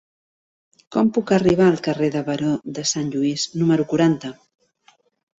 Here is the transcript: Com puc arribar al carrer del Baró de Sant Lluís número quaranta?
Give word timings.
Com 0.95 1.09
puc 1.17 1.33
arribar 1.35 1.67
al 1.71 1.75
carrer 1.87 2.09
del 2.15 2.25
Baró 2.29 2.53
de 2.77 2.85
Sant 2.93 3.11
Lluís 3.17 3.43
número 3.65 3.85
quaranta? 3.93 4.33